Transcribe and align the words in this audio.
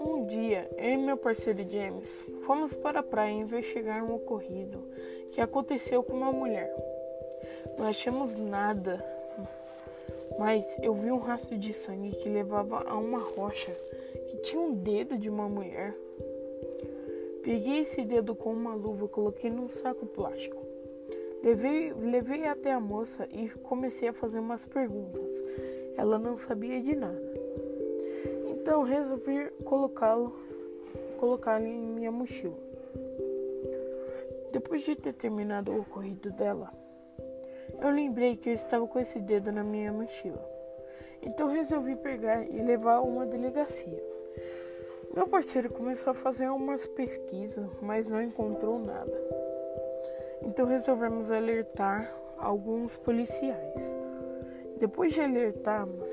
Um 0.00 0.24
dia, 0.26 0.66
eu 0.78 0.90
e 0.90 0.96
meu 0.96 1.18
parceiro 1.18 1.62
James 1.70 2.22
fomos 2.46 2.72
para 2.74 3.00
a 3.00 3.02
praia 3.02 3.32
investigar 3.32 4.02
um 4.02 4.14
ocorrido 4.14 4.82
que 5.32 5.40
aconteceu 5.40 6.02
com 6.02 6.14
uma 6.14 6.32
mulher. 6.32 6.74
Não 7.76 7.86
achamos 7.86 8.34
nada, 8.34 9.04
mas 10.38 10.64
eu 10.82 10.94
vi 10.94 11.10
um 11.10 11.18
rastro 11.18 11.58
de 11.58 11.74
sangue 11.74 12.16
que 12.16 12.28
levava 12.28 12.84
a 12.88 12.96
uma 12.96 13.18
rocha 13.18 13.72
que 14.28 14.38
tinha 14.38 14.62
um 14.62 14.72
dedo 14.72 15.18
de 15.18 15.28
uma 15.28 15.46
mulher. 15.46 15.94
Peguei 17.42 17.80
esse 17.80 18.02
dedo 18.02 18.34
com 18.34 18.50
uma 18.50 18.74
luva 18.74 19.04
e 19.04 19.08
coloquei 19.08 19.50
num 19.50 19.68
saco 19.68 20.06
plástico. 20.06 20.57
Levei, 21.42 21.92
levei 21.92 22.46
até 22.46 22.72
a 22.72 22.80
moça 22.80 23.28
e 23.30 23.48
comecei 23.48 24.08
a 24.08 24.12
fazer 24.12 24.40
umas 24.40 24.66
perguntas. 24.66 25.30
Ela 25.96 26.18
não 26.18 26.36
sabia 26.36 26.80
de 26.80 26.94
nada. 26.94 27.32
Então 28.48 28.82
resolvi 28.82 29.50
colocá-lo 29.64 30.48
colocá-lo 31.18 31.66
em 31.66 31.78
minha 31.78 32.12
mochila. 32.12 32.56
Depois 34.52 34.82
de 34.82 34.96
ter 34.96 35.12
terminado 35.12 35.72
o 35.72 35.80
ocorrido 35.80 36.30
dela, 36.30 36.72
eu 37.80 37.90
lembrei 37.90 38.36
que 38.36 38.48
eu 38.48 38.54
estava 38.54 38.86
com 38.86 38.98
esse 38.98 39.20
dedo 39.20 39.52
na 39.52 39.62
minha 39.62 39.92
mochila. 39.92 40.42
Então 41.20 41.48
resolvi 41.48 41.96
pegar 41.96 42.44
e 42.44 42.62
levar 42.62 42.94
a 42.94 43.00
uma 43.00 43.26
delegacia. 43.26 44.02
Meu 45.14 45.26
parceiro 45.26 45.70
começou 45.70 46.12
a 46.12 46.14
fazer 46.14 46.48
umas 46.48 46.86
pesquisas, 46.86 47.68
mas 47.82 48.08
não 48.08 48.22
encontrou 48.22 48.78
nada. 48.78 49.47
Então 50.42 50.66
resolvemos 50.66 51.30
alertar 51.30 52.14
alguns 52.38 52.96
policiais. 52.96 53.98
Depois 54.78 55.12
de 55.12 55.20
alertarmos, 55.20 56.10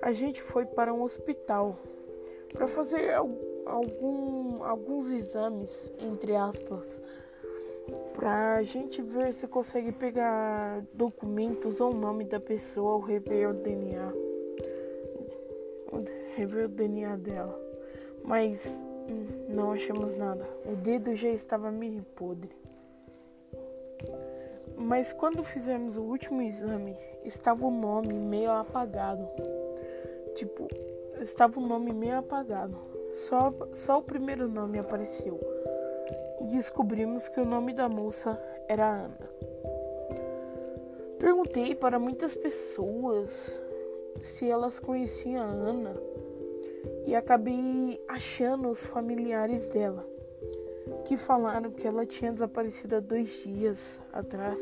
a 0.00 0.12
gente 0.12 0.40
foi 0.40 0.64
para 0.64 0.94
um 0.94 1.02
hospital 1.02 1.76
para 2.52 2.68
fazer 2.68 3.12
algum, 3.66 4.62
alguns 4.62 5.10
exames, 5.10 5.92
entre 5.98 6.36
aspas, 6.36 7.02
para 8.14 8.54
a 8.54 8.62
gente 8.62 9.02
ver 9.02 9.34
se 9.34 9.48
consegue 9.48 9.90
pegar 9.90 10.82
documentos 10.92 11.80
ou 11.80 11.92
nome 11.92 12.24
da 12.24 12.38
pessoa 12.38 12.94
ou 12.94 13.00
rever 13.00 13.50
o 13.50 13.54
DNA. 13.54 14.12
Rever 16.36 16.66
o 16.66 16.68
DNA 16.68 17.16
dela. 17.16 17.60
Mas 18.24 18.78
hum, 19.08 19.26
não 19.48 19.72
achamos 19.72 20.16
nada. 20.16 20.48
O 20.64 20.76
dedo 20.76 21.14
já 21.14 21.28
estava 21.28 21.70
meio 21.70 22.02
podre. 22.14 22.50
Mas 24.84 25.14
quando 25.14 25.42
fizemos 25.42 25.96
o 25.96 26.02
último 26.02 26.42
exame, 26.42 26.94
estava 27.24 27.66
o 27.66 27.70
nome 27.70 28.12
meio 28.12 28.50
apagado. 28.50 29.26
Tipo, 30.34 30.68
estava 31.22 31.58
o 31.58 31.66
nome 31.66 31.90
meio 31.94 32.18
apagado. 32.18 32.76
Só, 33.10 33.54
só 33.72 33.98
o 33.98 34.02
primeiro 34.02 34.46
nome 34.46 34.78
apareceu. 34.78 35.40
E 36.42 36.48
descobrimos 36.48 37.28
que 37.28 37.40
o 37.40 37.46
nome 37.46 37.72
da 37.72 37.88
moça 37.88 38.38
era 38.68 38.86
Ana. 38.86 39.30
Perguntei 41.18 41.74
para 41.74 41.98
muitas 41.98 42.34
pessoas 42.34 43.62
se 44.20 44.50
elas 44.50 44.78
conheciam 44.78 45.42
a 45.42 45.50
Ana 45.50 45.96
e 47.06 47.14
acabei 47.14 47.98
achando 48.06 48.68
os 48.68 48.84
familiares 48.84 49.66
dela 49.66 50.06
que 51.04 51.16
falaram 51.16 51.70
que 51.70 51.86
ela 51.86 52.06
tinha 52.06 52.32
desaparecido 52.32 52.96
há 52.96 53.00
dois 53.00 53.42
dias 53.44 54.00
atrás 54.12 54.58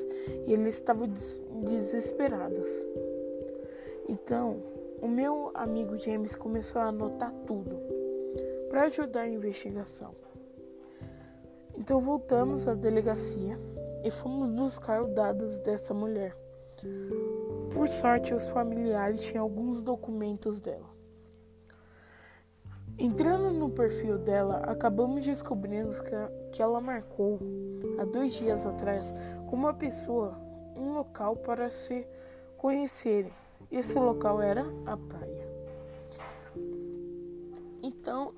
e 0.46 0.52
eles 0.52 0.74
estavam 0.74 1.08
des 1.08 1.40
desesperados. 1.64 2.68
Então, 4.08 4.62
o 5.00 5.08
meu 5.08 5.50
amigo 5.54 5.98
James 5.98 6.34
começou 6.34 6.80
a 6.80 6.86
anotar 6.86 7.32
tudo 7.46 7.76
para 8.68 8.84
ajudar 8.84 9.22
a 9.22 9.28
investigação. 9.28 10.14
Então 11.76 12.00
voltamos 12.00 12.68
à 12.68 12.74
delegacia 12.74 13.58
e 14.04 14.10
fomos 14.10 14.48
buscar 14.48 15.02
os 15.02 15.12
dados 15.12 15.58
dessa 15.60 15.92
mulher. 15.92 16.36
Por 17.72 17.88
sorte, 17.88 18.34
os 18.34 18.48
familiares 18.48 19.20
tinham 19.22 19.42
alguns 19.42 19.82
documentos 19.82 20.60
dela. 20.60 20.90
Entrando 23.02 23.50
no 23.50 23.68
perfil 23.68 24.16
dela, 24.16 24.58
acabamos 24.58 25.24
descobrindo 25.24 25.92
que 26.52 26.62
ela 26.62 26.80
marcou, 26.80 27.40
há 27.98 28.04
dois 28.04 28.32
dias 28.32 28.64
atrás, 28.64 29.12
com 29.50 29.56
uma 29.56 29.74
pessoa 29.74 30.38
um 30.76 30.92
local 30.92 31.34
para 31.34 31.68
se 31.68 32.06
conhecerem. 32.56 33.32
Esse 33.72 33.98
local 33.98 34.40
era 34.40 34.64
a 34.86 34.96
praia. 34.96 35.48
Então, 37.82 38.32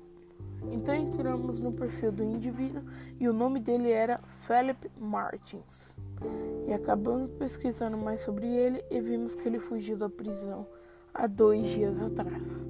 então 0.71 0.95
entramos 0.95 1.59
no 1.59 1.71
perfil 1.71 2.11
do 2.11 2.23
indivíduo 2.23 2.81
e 3.19 3.29
o 3.29 3.33
nome 3.33 3.59
dele 3.59 3.91
era 3.91 4.19
Philip 4.27 4.89
Martins. 4.99 5.95
E 6.65 6.73
acabamos 6.73 7.29
pesquisando 7.37 7.97
mais 7.97 8.21
sobre 8.21 8.47
ele 8.47 8.83
e 8.89 8.99
vimos 8.99 9.35
que 9.35 9.47
ele 9.47 9.59
fugiu 9.59 9.95
da 9.95 10.09
prisão 10.09 10.65
há 11.13 11.27
dois 11.27 11.67
dias 11.67 12.01
atrás. 12.01 12.67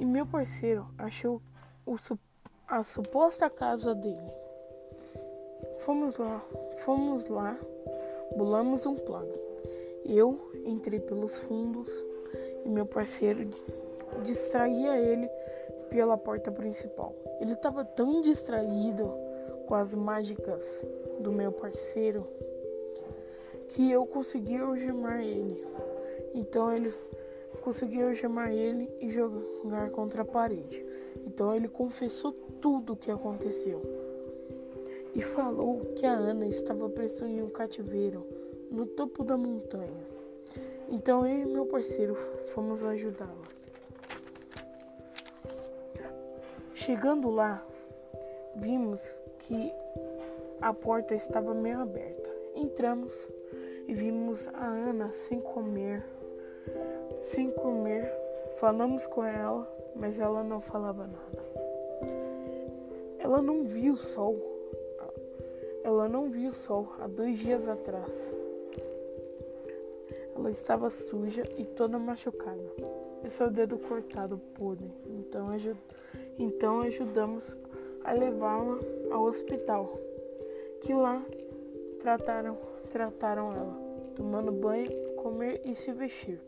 E 0.00 0.04
meu 0.06 0.24
parceiro 0.24 0.86
achou 0.96 1.42
o, 1.84 1.94
a 2.66 2.82
suposta 2.82 3.50
casa 3.50 3.94
dele. 3.94 4.32
Fomos 5.80 6.16
lá, 6.16 6.42
fomos 6.78 7.26
lá, 7.26 7.54
bolamos 8.34 8.86
um 8.86 8.96
plano. 8.96 9.34
Eu 10.02 10.52
entrei 10.64 11.00
pelos 11.00 11.36
fundos 11.36 11.90
e 12.64 12.68
meu 12.70 12.86
parceiro 12.86 13.50
distraía 14.24 14.96
ele 14.96 15.28
pela 15.90 16.16
porta 16.16 16.50
principal. 16.50 17.14
Ele 17.38 17.52
estava 17.52 17.84
tão 17.84 18.22
distraído 18.22 19.12
com 19.66 19.74
as 19.74 19.94
mágicas 19.94 20.86
do 21.18 21.30
meu 21.30 21.52
parceiro 21.52 22.26
que 23.68 23.90
eu 23.90 24.06
consegui 24.06 24.56
algemar 24.56 25.20
ele. 25.20 25.62
Então 26.32 26.72
ele 26.72 26.94
conseguiu 27.62 28.14
chamar 28.14 28.52
ele 28.52 28.90
e 29.00 29.10
jogar 29.10 29.90
contra 29.90 30.22
a 30.22 30.24
parede. 30.24 30.84
Então 31.26 31.54
ele 31.54 31.68
confessou 31.68 32.32
tudo 32.60 32.92
o 32.92 32.96
que 32.96 33.10
aconteceu 33.10 33.82
e 35.14 35.20
falou 35.20 35.80
que 35.96 36.06
a 36.06 36.12
Ana 36.12 36.46
estava 36.46 36.88
presa 36.88 37.26
em 37.26 37.42
um 37.42 37.48
cativeiro 37.48 38.26
no 38.70 38.86
topo 38.86 39.24
da 39.24 39.36
montanha. 39.36 40.08
Então 40.88 41.26
eu 41.26 41.38
e 41.42 41.46
meu 41.46 41.66
parceiro 41.66 42.14
fomos 42.54 42.84
ajudá-la. 42.84 43.50
Chegando 46.74 47.30
lá, 47.30 47.64
vimos 48.56 49.22
que 49.38 49.72
a 50.60 50.72
porta 50.72 51.14
estava 51.14 51.54
meio 51.54 51.80
aberta. 51.80 52.30
Entramos 52.54 53.30
e 53.86 53.94
vimos 53.94 54.48
a 54.48 54.66
Ana 54.66 55.12
sem 55.12 55.40
comer 55.40 56.04
sem 57.22 57.50
comer, 57.50 58.12
falamos 58.56 59.06
com 59.06 59.24
ela, 59.24 59.66
mas 59.94 60.18
ela 60.18 60.42
não 60.42 60.60
falava 60.60 61.06
nada. 61.06 61.50
Ela 63.18 63.42
não 63.42 63.62
viu 63.62 63.92
o 63.92 63.96
sol. 63.96 64.36
Ela 65.84 66.08
não 66.08 66.30
viu 66.30 66.50
o 66.50 66.54
sol 66.54 66.88
há 66.98 67.06
dois 67.06 67.38
dias 67.38 67.68
atrás. 67.68 68.34
Ela 70.34 70.50
estava 70.50 70.88
suja 70.90 71.42
e 71.56 71.64
toda 71.64 71.98
machucada. 71.98 72.72
E 73.22 73.28
seu 73.28 73.50
dedo 73.50 73.78
cortado 73.78 74.38
podre. 74.54 74.90
Então, 75.06 75.50
ajud 75.50 75.76
então 76.38 76.80
ajudamos 76.80 77.56
a 78.02 78.12
levá-la 78.12 78.78
ao 79.10 79.24
hospital. 79.24 79.92
Que 80.80 80.94
lá 80.94 81.22
trataram, 81.98 82.56
trataram 82.88 83.52
ela, 83.52 83.76
tomando 84.20 84.52
banho, 84.52 84.86
comer 85.16 85.62
e 85.64 85.74
se 85.74 85.90
vestir 85.92 86.38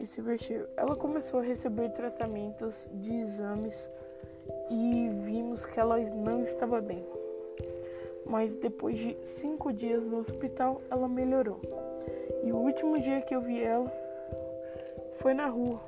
e 0.00 0.04
se 0.04 0.20
vestiu. 0.20 0.66
Ela 0.76 0.96
começou 0.96 1.38
a 1.38 1.42
receber 1.44 1.90
tratamentos 1.90 2.90
de 2.92 3.20
exames 3.20 3.88
e 4.68 5.08
vimos 5.24 5.64
que 5.64 5.78
ela 5.78 5.96
não 6.16 6.42
estava 6.42 6.80
bem. 6.80 7.06
Mas 8.26 8.52
depois 8.56 8.98
de 8.98 9.16
cinco 9.22 9.72
dias 9.72 10.06
no 10.06 10.18
hospital, 10.18 10.82
ela 10.90 11.06
melhorou. 11.06 11.60
E 12.42 12.50
o 12.50 12.56
último 12.56 12.98
dia 12.98 13.20
que 13.20 13.34
eu 13.34 13.40
vi 13.40 13.62
ela 13.62 13.92
foi 15.18 15.34
na 15.34 15.46
rua, 15.46 15.80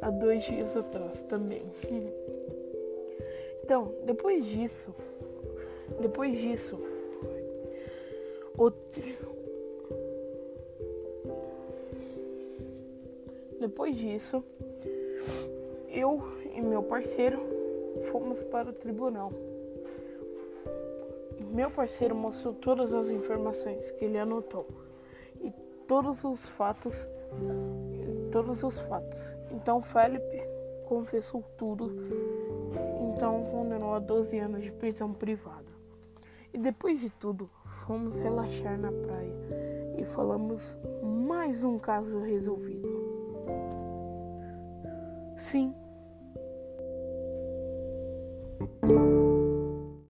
há 0.00 0.08
dois 0.08 0.44
dias 0.44 0.74
atrás 0.78 1.22
também. 1.24 1.70
então, 3.62 3.94
depois 4.04 4.46
disso, 4.46 4.94
depois 6.00 6.38
disso, 6.38 6.78
outro, 8.56 9.37
Depois 13.60 13.96
disso, 13.96 14.44
eu 15.88 16.22
e 16.54 16.60
meu 16.60 16.82
parceiro 16.82 17.40
fomos 18.10 18.42
para 18.42 18.70
o 18.70 18.72
tribunal. 18.72 19.32
Meu 21.52 21.70
parceiro 21.70 22.14
mostrou 22.14 22.54
todas 22.54 22.94
as 22.94 23.10
informações 23.10 23.90
que 23.92 24.04
ele 24.04 24.18
anotou. 24.18 24.66
E 25.40 25.50
todos 25.86 26.22
os 26.24 26.46
fatos, 26.46 27.08
todos 28.30 28.62
os 28.62 28.78
fatos. 28.78 29.36
Então 29.50 29.82
Felipe 29.82 30.42
confessou 30.86 31.42
tudo, 31.56 31.92
então 33.12 33.44
condenou 33.44 33.94
a 33.94 33.98
12 33.98 34.38
anos 34.38 34.62
de 34.62 34.70
prisão 34.70 35.12
privada. 35.12 35.66
E 36.52 36.58
depois 36.58 37.00
de 37.00 37.10
tudo, 37.10 37.50
fomos 37.86 38.18
relaxar 38.18 38.78
na 38.78 38.90
praia 38.90 39.34
e 39.98 40.04
falamos 40.04 40.76
mais 41.02 41.64
um 41.64 41.78
caso 41.78 42.20
resolvido. 42.20 42.97
Fim. 45.40 45.74